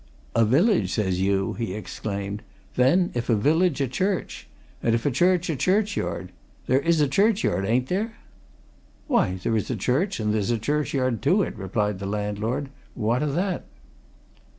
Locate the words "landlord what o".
12.07-13.31